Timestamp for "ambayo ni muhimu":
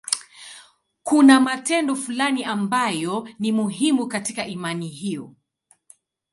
2.43-4.07